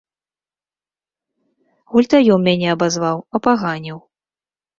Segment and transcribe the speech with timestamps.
[1.91, 3.97] Гультаём мяне абазваў, апаганіў.